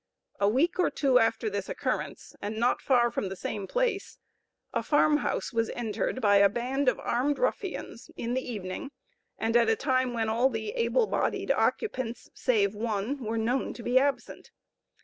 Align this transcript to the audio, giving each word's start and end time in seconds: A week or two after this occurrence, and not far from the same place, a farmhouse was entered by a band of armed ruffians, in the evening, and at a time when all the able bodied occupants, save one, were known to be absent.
A 0.39 0.49
week 0.49 0.79
or 0.79 0.89
two 0.89 1.19
after 1.19 1.47
this 1.47 1.69
occurrence, 1.69 2.35
and 2.41 2.57
not 2.57 2.81
far 2.81 3.11
from 3.11 3.29
the 3.29 3.35
same 3.35 3.67
place, 3.67 4.17
a 4.73 4.81
farmhouse 4.81 5.53
was 5.53 5.69
entered 5.75 6.19
by 6.21 6.37
a 6.37 6.49
band 6.49 6.89
of 6.89 6.99
armed 6.99 7.37
ruffians, 7.37 8.09
in 8.17 8.33
the 8.33 8.41
evening, 8.41 8.89
and 9.37 9.55
at 9.55 9.69
a 9.69 9.75
time 9.75 10.15
when 10.15 10.27
all 10.27 10.49
the 10.49 10.71
able 10.71 11.05
bodied 11.05 11.51
occupants, 11.51 12.31
save 12.33 12.73
one, 12.73 13.23
were 13.23 13.37
known 13.37 13.75
to 13.75 13.83
be 13.83 13.99
absent. 13.99 14.49